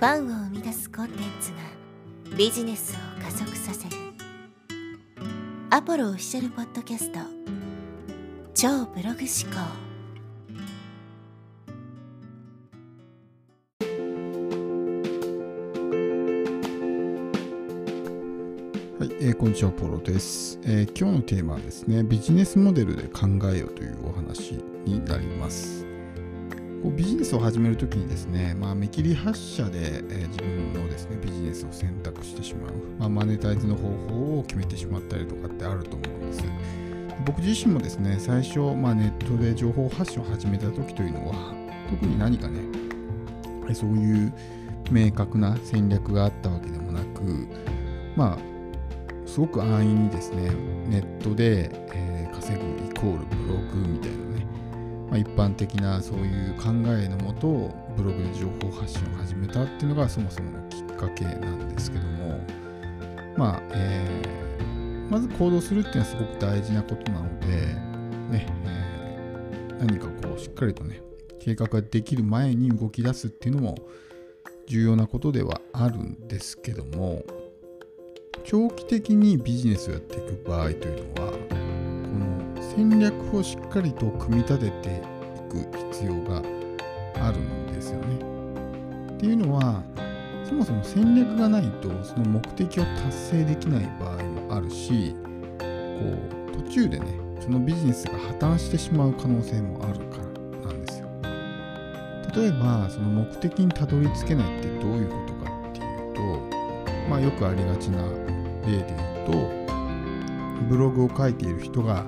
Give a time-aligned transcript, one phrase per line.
[0.00, 1.58] ファンを生み出すコンテンツが
[2.34, 3.96] ビジネスを加速させる。
[5.68, 7.18] アポロオフィシャルポッドキャスト。
[8.54, 9.58] 超ブログ思考。
[19.00, 24.52] はい、えー、こんにちは、ポロです、えー、今日のテーマはですね、ビジネスモデルで考えようというお話
[24.86, 25.89] になります。
[26.82, 36.42] こうビジネスを始めるときにですね、まあ、見切り発車で、え、自分のですねビジネスを選択してしまう、まあ、マネタイズの方法を決めてしまったりとかってあると思うんです。
[37.26, 41.54] 僕自身もですね、最初、まあ、ネットで情報発信を始めたときというのは、
[41.90, 42.60] 特に何かね、
[43.74, 44.32] そういう
[44.90, 47.46] 明確な戦略があったわけでもなく、
[48.16, 48.50] まあ、
[49.26, 50.50] すごく安易にですね、
[50.88, 54.29] ネットで、えー、稼ぐイコールブログみたいな
[55.10, 62.40] まあ、一般的なそういう考えのもとブログで情報発信を始めたっていうのがそもそものきっかけなんですけども
[63.36, 67.46] まあ、えー、まず行動するっていうのはすごく大事なことなので、
[68.30, 71.02] ねえー、何かこうしっかりとね
[71.40, 73.74] 計画ができる前に動き出すっていうのも
[74.68, 77.24] 重要なことではあるんですけども
[78.44, 81.59] 長期的にビジネスをやっていく場合というのは
[82.76, 85.02] 戦略をしっかりと組み立てて
[85.36, 86.40] いく必要が
[87.20, 88.16] あるんですよね。
[89.14, 89.82] っていうのは
[90.44, 95.16] そもそも戦略がないとその目的を達成できない場合もあるし
[95.58, 96.04] こ
[96.58, 97.06] う途中でね
[97.40, 100.18] そのビジネスが破綻してしまう可能性もあるか
[100.62, 101.08] らなんですよ。
[102.36, 106.20] 例えばその目的にたどり着けないってどういうことかっていうと
[107.08, 108.02] まあよくありがちな
[108.64, 109.60] 例で言うと
[110.68, 112.06] ブログを書いている人が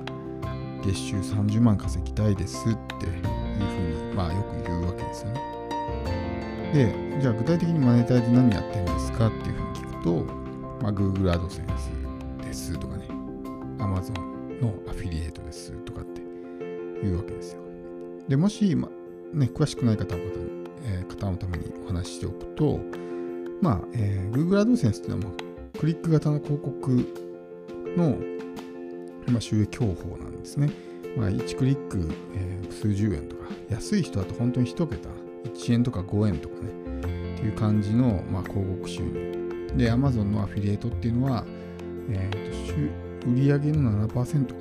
[0.83, 5.41] 月収30万稼ぎたいですっていうふうに、まあ、よく言うわけですよね。
[6.73, 10.23] で、じゃあ具体的にマネタイズ何やってるんですかっていうふうに聞くと、
[10.81, 13.07] まあ、Google AdSense ですとかね、
[13.77, 17.61] Amazon のアフィリエイトですとかっていうわけですよ。
[18.27, 20.21] で、もし、まあ、ね、詳しくない方の,、
[20.85, 22.79] えー、方のためにお話ししておくと、
[23.61, 25.33] まあ、えー、Google AdSense っていうのは、
[25.79, 26.91] クリック型の広告
[27.95, 28.17] の
[29.31, 30.69] まあ、収益方法なんですね。
[31.17, 35.09] まあ、1クリック、えー、数十円とか、安い人だと本当に1桁、
[35.43, 36.69] 1円とか5円とかね、
[37.35, 39.71] っていう感じの、まあ、広告収入。
[39.77, 41.45] で、Amazon のアフィリエイトっていうのは、
[42.09, 44.53] えーと、売上の7%か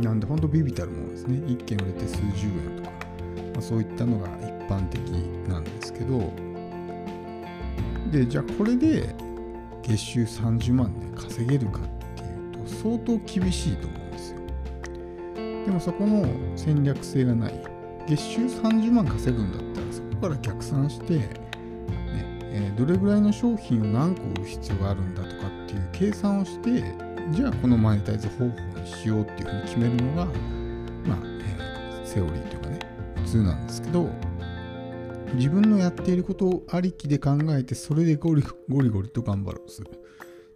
[0.00, 0.08] な。
[0.08, 1.38] なんで、本当ビビたるものですね。
[1.46, 2.90] 1件売れて数十円とか、
[3.54, 5.00] まあ、そういったのが一般的
[5.48, 6.32] なんですけど、
[8.10, 9.14] で、じゃあこれで
[9.82, 11.82] 月収30万で稼げるかっ
[12.84, 14.38] 相当厳しいと思うんですよ。
[15.64, 17.74] でもそこの戦略性がない。
[18.06, 21.30] 月収30万稼ぐんだったらそこから逆算して、ね
[22.52, 26.84] えー、どれぐらいの商品を何個売る必要があるんだとかっていう計算をして
[27.30, 32.78] じゃあこのマネタイズ方法にしようっていうふうに決めるのが、まあえー、セオリーというかね
[33.16, 34.10] 普通なんですけど
[35.36, 40.03] 自分のやっていることをありきで考えてそれでゴリゴリゴリと頑張ろうとする。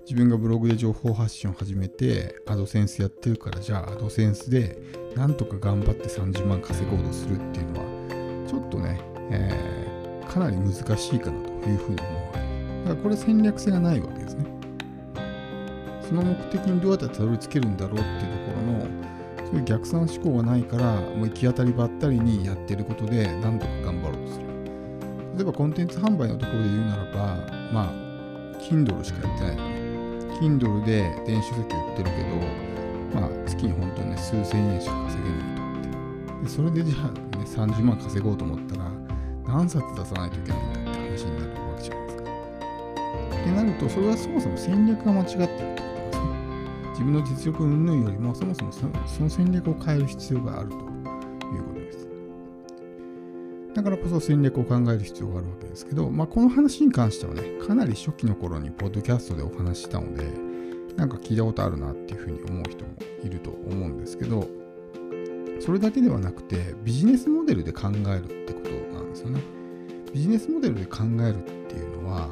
[0.08, 4.80] 自分がブログで情報発信を始めて、アドセンスやってるから、じゃあアドセンスで
[5.14, 14.46] なんとか頑張って30万稼ごうとするっていうのは、ちょっとね、えー、かなり難しいかなというふうに思うわけだからこれ戦略性がないわけですね。
[16.00, 24.46] その目的にどうやってたどり着けるんだろうっていうところの、そういう逆算思考がないから、もう行き当たりばったりにやってることで、なんとか頑張ろうとする。
[25.36, 27.36] 例えばコンテンツ販売のところで言うならば、
[27.74, 29.77] まあ、Kindle しかやってないのね。
[30.40, 36.44] Kindle で電子書籍売ってるけど、まあ、月に本当にね、数千円しか稼げないと思って。
[36.44, 38.90] でそれでじゃあ、ね、30万稼ごうと思ったら、
[39.46, 42.22] 何冊出さないといけないんだって話になるわけじゃないですか。
[42.22, 46.24] ってなると、それはそもそも戦略が間違ってるってことですね。
[46.90, 48.86] 自分の実力云々よりも、そもそもそ
[49.22, 50.90] の戦略を変える必要があるというこ
[51.74, 52.07] とです。
[53.78, 60.24] だからこそ戦略を考える必要があるわけですけど、まあ、この話に関してはね、かなり初期の頃にポッドキャストでお話ししたので、
[60.96, 62.90] なんか聞いたことあるなっていうふうに思う人も
[63.22, 64.48] いると思うんですけど、
[65.60, 69.40] それだけではなくて、ビジネスモデルで考えるってことなんですよね。
[70.12, 72.30] ビジネスモデルで考えるっていうのは、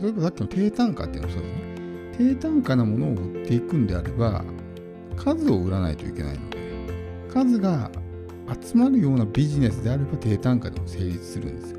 [0.00, 2.34] 例えばさっきの低単価っていうのもそうですね。
[2.34, 4.42] 低単価なものを売っていくんであれば、
[5.18, 6.56] 数を売らないといけないので、
[7.30, 7.90] 数が
[8.60, 11.78] 集まるようなビジネスであれば低単価でも成立するんですよ。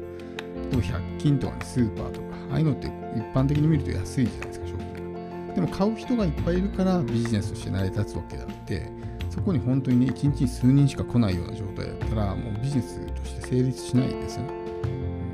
[0.71, 5.53] でも100均とか、ね、スーパーとか、ああいうのって一般的に見ると安いじゃないですか、商品が。
[5.55, 8.89] でも買う人がいっぱいいるからビジネスとして成り立つわけであって、
[9.29, 14.63] そこに本当にね、1日に数人しか来ないような状態だったら、もうビジネスとして成立しないんですよね。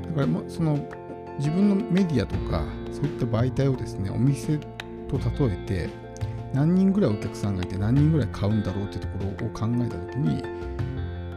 [0.08, 0.78] だからもその
[1.38, 4.58] 自分のメディアとかそういった媒体をですねお店
[5.08, 5.88] と例えて
[6.52, 10.42] 何人ぐらいお客さんがいて何人ぐらい買うんだろうってところを考えた時に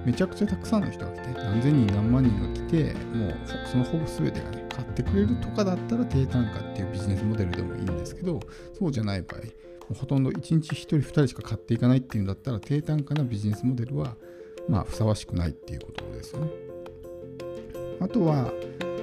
[0.05, 3.35] めちゃくちゃたくさんの人が来て何千人何万人が来てもう
[3.65, 8.39] そのほぼ全てがね買ってくれるとかだったら低単価っていうビジネスモデルでもいいんですけど
[8.77, 9.45] そうじゃない場合も
[9.91, 14.15] うほとんど1日1人2人しか買っていかないっていうんだったら低単価なビジネスモデルは
[14.67, 16.51] まあふさわしくないっていうことですよね。
[17.99, 18.51] あとは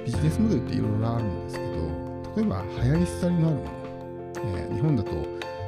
[0.05, 1.71] ビジネスモデルっていろいろあるんですけど
[2.35, 5.11] 例えば流行り廃りのあるもの、えー、日本だと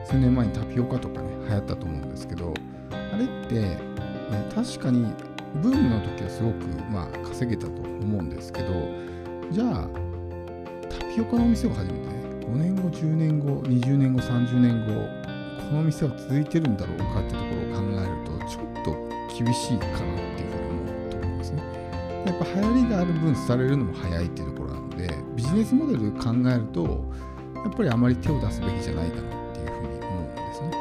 [0.05, 2.53] 数年前にタピオカとかね流行ったと思うんですけど
[2.91, 3.92] あれって、
[4.31, 5.13] ね、確かに
[5.61, 8.69] ブームの時はすごくまあ稼げたと思うんですけど
[9.51, 9.87] じゃあ
[10.89, 12.13] タピオカのお店を始めてね
[12.45, 15.23] 5年後10年後20年後30年後
[15.69, 19.99] この店は続いてるんだろうかってところを考えるとちょっと厳しいかなっ
[20.35, 21.63] ていうふうに思うと思うんですね。
[22.25, 27.03] やっぱ流行りがある分されるのも早いっていうところなのでビジネスモデル考えると
[27.63, 30.71] やっぱりあまり手を出すべきじゃないかなっていうふうに思うんですね。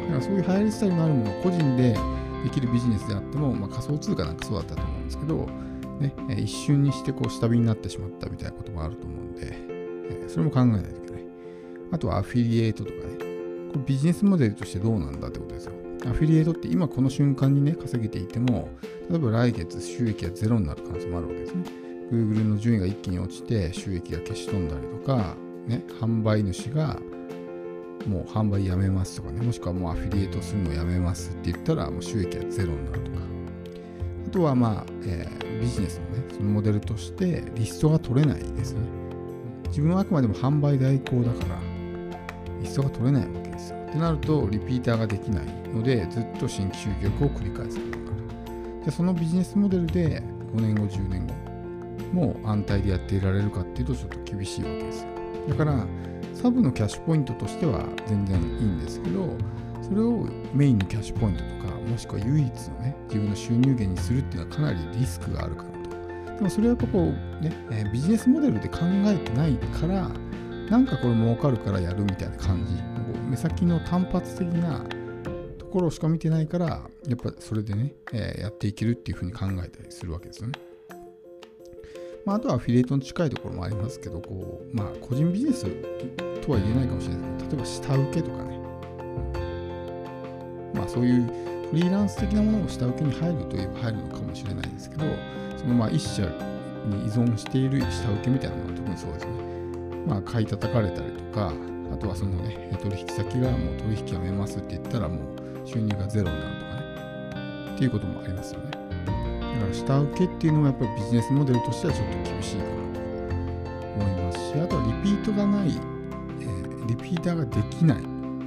[0.00, 1.96] だからそういう流行りスタイルのあるものを個人で
[2.42, 5.48] できるビジネスであっても、まあ、仮想通貨なんかそうだったと思うんですけど、
[6.00, 9.56] ね、一瞬にしてこう下火になってしまったみたいなこともあると思うんで、
[10.28, 11.24] それも考えないといけない。
[11.92, 13.02] あとはアフィリエイトとかね、
[13.72, 15.72] これビジネスモデルとしてどうなんだってことですよ。
[16.06, 18.70] アフィリエイトって今この瞬間にね、稼げていても、
[19.10, 21.64] 例えば来月収益がゼロになる可能性もあるわけですね。
[22.10, 25.36] Google の順位が一気に落ちて収益が消し飛んだりとか、
[25.66, 26.98] ね、販売主が
[28.06, 33.18] もう販売やめますとかね、もしくはもうアフィリエイトするのやめますって言ったら、もう収益がゼロになるとか。
[34.26, 38.86] あとはまあ、えー、ビジネスのね、そのモデルとしてリストが取れないですよね。
[39.68, 41.60] 自分はあくまでも販売代行だから、
[42.60, 43.78] リストが取れないわけですよ。
[43.78, 48.84] ってなると、リピーターができないので、ずっと新規集客を繰り返すことになる。
[48.84, 50.22] で、そのビジネスモデルで
[50.54, 51.34] 5年後、10年後、
[52.12, 55.08] もう安泰でやっていられるかっていうと、ちょっと厳しいわけですよ。
[55.48, 55.86] だから、
[56.40, 59.36] サブのキャッシュポイントとしては全然いいんですけど、
[59.82, 65.70] それをメインのキャッシュポイントとか、もしくは唯一のね、自分の収入源にするっていうのはかなりリスクがあるかな
[66.26, 66.34] と。
[66.36, 70.08] でもそれはやっぱこう、ね、え、ビジネスモデルで考えてないから、
[70.70, 72.72] なんかこれ儲かるからやるみたいな感じ。
[73.28, 74.82] 目先の単発的な
[75.58, 76.66] ところしか見てないから、
[77.06, 80.54] やっぱそれでね、え、やっていけるっていうふうに考えたりするわけですよね。
[82.24, 85.64] まあ、あとはアフィリエイトに近いところもありますけど、こう、まあ、個人ビジネス
[86.42, 88.58] とは言えないかもしれないですけど、例えば下請けとかね、
[90.74, 91.24] まあ、そういう
[91.70, 95.04] フリーランス的なものを下請けに入るといえば入るのかもしれないですけど、
[95.56, 99.32] そのまあ一社に依存している下請けみたいなものは特にそうですね。
[100.06, 101.52] まあ、買い叩かれたりとか、
[101.92, 108.79] あとはそのね、取引先がもう取引やめますって言ったらもう収入がゼロになるとかね、っていうこともありますよね。
[109.60, 113.00] だから下請けっていうのもやっぱりビジネスモデルとしてはちょっと厳しいかなと
[114.00, 115.68] 思いますし、あとはリピートがない、
[116.40, 117.98] えー、リピーターができない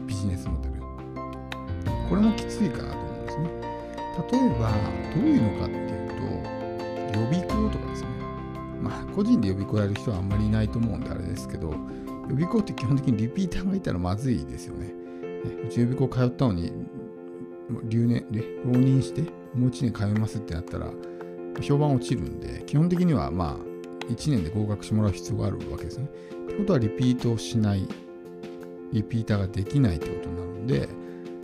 [0.08, 0.74] ビジネスモデル。
[2.10, 3.50] これもきついかなと思うんですね。
[4.32, 4.72] 例えば、
[5.16, 6.10] どういうのかっていう
[7.14, 8.08] と、予備校とかですね。
[8.82, 11.76] まあ、個人で予備校やる人はあんまりいないと思うんであれですけど、予
[12.30, 14.76] 備校って基本的にリピーターがいたらまずいですよ。
[14.78, 14.94] ね
[15.66, 16.72] うち予備校通ったのに、
[17.84, 19.22] 留年で浪人して
[19.54, 20.92] もう1年通いますってなったら
[21.62, 23.74] 評判落ちるんで基本的にはまあ
[24.12, 26.10] 1年で合格してもらう必要があるわけですね。
[26.46, 27.88] ってことはリピートをしない
[28.92, 30.90] リピーターができないってことになるんで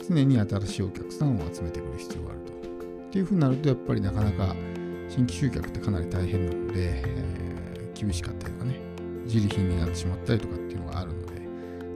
[0.08, 2.54] 常に新しいお客さんを集めてくる必要があると。
[3.08, 4.56] っていうふうになるとやっぱりなかなか
[5.08, 8.80] 新規集客ってかなり大変なので、えー、厳しかったりとかね
[9.26, 11.42] ジリ貧になってしまったりとかっていうのがあるので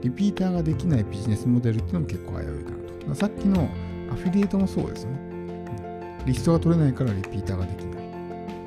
[0.02, 2.78] リピーターができないビジネスモデルっていうのも結構危ういかな
[3.10, 3.16] と。
[3.16, 3.70] さっきの
[4.14, 5.18] アフィリエイトもそうですよね。
[6.26, 8.04] リストが取れないからリピーターができない。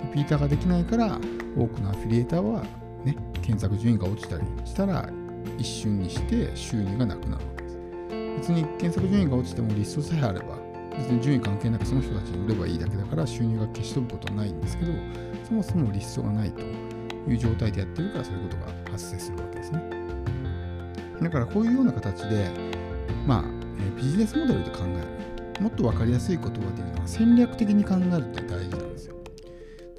[0.02, 1.18] リピーターができないから
[1.56, 2.62] 多くのアフィリエーターは、
[3.04, 5.08] ね、検索順位が落ちたりしたら
[5.56, 7.78] 一瞬にして収入がなくなるわけです。
[8.36, 10.58] 別に検索順位が落ちてもリストさえあれば
[10.90, 14.92] 別に順位関係なくその人たちに売ればいいだけだから収入が消し飛ぶことはないんですけど
[15.46, 19.82] そもそもリストがないという状態でやってるからそういうことが発生するわけですね。
[21.20, 22.50] だからこういうような形で
[23.26, 23.44] まあ
[23.96, 25.15] ビジネスモデルで考える
[25.60, 29.16] もっと分かりやすい言葉で言うのは戦略的に考えるって大事なんですよ。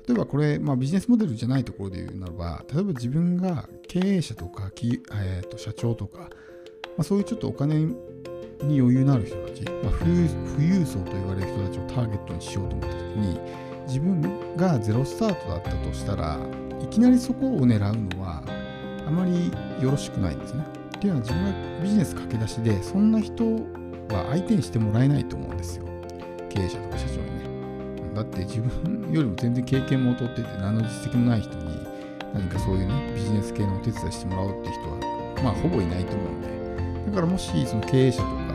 [0.08, 6.28] 例えばこれ、まあ、ビジネスモデルじゃないところで言うならば、例えば自分が経営者とか、えー、と社長とか、ま
[7.00, 13.40] あ、そういうちょっとお金に余裕のある人たち、まあ、富裕層と言われる人たちをターゲットにしようと思った時に、
[13.88, 16.40] 自分がゼロスタートだったとしたら
[16.82, 18.44] いきなりそこを狙うのは
[19.08, 20.64] あまりよろしくないんですね。
[20.98, 23.44] っていうのは自分がビジネス駆け出しでそんな人
[24.16, 25.86] は相手にしてもらえないと思うんですよ。
[26.50, 28.14] 経営者とか社長にね。
[28.16, 31.88] だって自分よりも全然経験も劣ってて何の実績もない人に
[32.34, 36.48] 何かそういうねビジネス系のお手伝いしてもらおうって人はまあほぼいないと思うんで
[37.12, 38.54] だからもしその経営者とか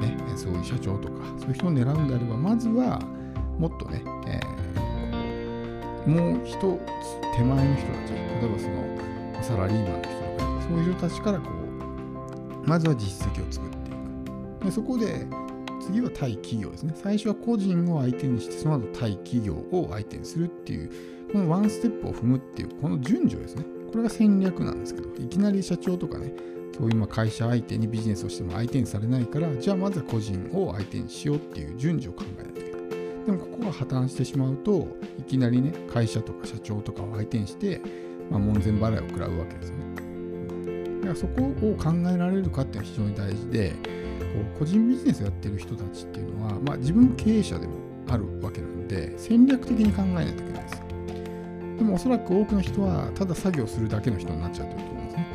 [0.00, 2.98] ねそういう社長とかそういう人を狙うんであればまずは
[3.58, 6.58] もっとね、えー、もう一つ
[7.36, 13.81] 手前の人たち例えばそのサラリーマンの人とかそういう人たちからこうまずは実績を作って
[14.64, 15.26] でそこで
[15.80, 16.94] 次は対企業ですね。
[16.94, 20.90] 最初は個人を相手にして、その後対企業を相手にするっていう、
[21.32, 23.64] このワンステップを踏むっていう、この順序ですね。
[23.90, 26.32] これが戦略なんですけど、いきなり社長とかね、
[26.76, 33.26] そういう会社相手にビジネスをしても相手にされないから、じゃあまずは個人を相手にしようっていう順序を考えないといけない。
[33.26, 34.88] でもここが破綻してしまうと、
[35.18, 37.80] いきなりね、会社とか社長とかを相手にして、
[38.30, 39.76] まあ、門前払いを食らうわけですね。
[41.00, 43.72] だからそこを考えられるかっていうのは非常に大事で、
[44.40, 47.74] う個人ビジネスをやってる人たちっていうのは、まあ、自分経営者でも
[48.08, 50.82] あるわけなんで戦略的に考えないといけないです。
[51.78, 55.26] でもおそらく多くの人はただ作業するだけの人になっちゃってると思うんですね。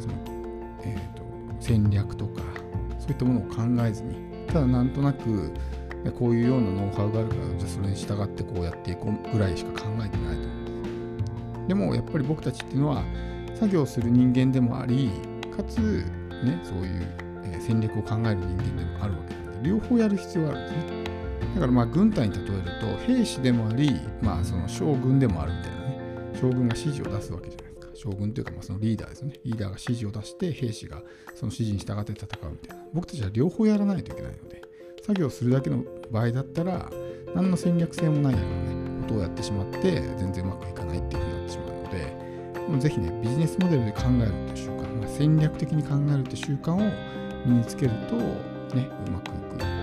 [0.00, 0.14] その、
[0.84, 1.22] えーと、
[1.60, 2.42] 戦略とか
[2.98, 5.52] そういったものを考えずにただなんとなく
[6.18, 11.68] こういうようなノウハウがあるからじゃあそれに従ってこうやっていこうぐらいしか考えてないと思うんです。
[11.68, 13.02] でもやっぱり僕たちっていうのは
[13.54, 15.10] 作業する人間でもあり
[15.56, 15.78] かつ
[16.44, 17.27] ねそういう
[17.60, 21.04] 戦略を考える人間でもあるわけなんで両方やる必要があるんですね。
[21.54, 26.00] だからまあ軍隊に例えると兵士でもあり、まあ、その将軍でもあるみたいなね
[26.40, 27.88] 将軍が指示を出すわけじゃないですか。
[27.94, 29.34] 将軍というかまあそのリーダーですね。
[29.44, 31.02] リーダーが指示を出して兵士が
[31.34, 32.84] その指示に従って戦うみたいな。
[32.92, 34.62] 僕たちは両方やらないといけないので
[35.02, 36.90] 作業するだけの場合だったら
[37.34, 48.16] 何の戦略性もないようなねことをやってしまって全然うまくいかないっていうふうになってしまうのでぜひねビジネスモデルで考えるっていう習慣、ま、戦略的に考えるっていう習慣を身につけると
[48.74, 49.77] ねうまくいく